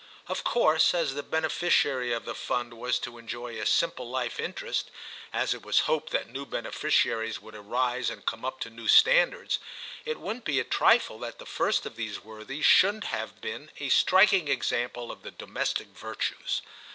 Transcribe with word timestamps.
Of 0.27 0.43
course, 0.43 0.95
as 0.95 1.13
the 1.13 1.21
beneficiary 1.21 2.11
of 2.11 2.25
the 2.25 2.33
Fund 2.33 2.73
was 2.73 2.97
to 2.97 3.19
enjoy 3.19 3.59
a 3.59 3.67
simple 3.67 4.09
life 4.09 4.39
interest, 4.39 4.89
as 5.31 5.53
it 5.53 5.61
was 5.63 5.81
hoped 5.81 6.09
that 6.11 6.27
new 6.27 6.43
beneficiaries 6.43 7.39
would 7.39 7.53
arise 7.53 8.09
and 8.09 8.25
come 8.25 8.43
up 8.43 8.59
to 8.61 8.71
new 8.71 8.87
standards, 8.87 9.59
it 10.03 10.19
wouldn't 10.19 10.45
be 10.45 10.59
a 10.59 10.63
trifle 10.63 11.19
that 11.19 11.37
the 11.37 11.45
first 11.45 11.85
of 11.85 11.97
these 11.97 12.19
worthies 12.23 12.65
shouldn't 12.65 13.03
have 13.13 13.41
been 13.41 13.69
a 13.79 13.89
striking 13.89 14.47
example 14.47 15.11
of 15.11 15.21
the 15.21 15.29
domestic 15.29 15.89
virtues. 15.89 16.63